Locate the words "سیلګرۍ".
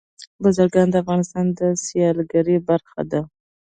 1.83-2.57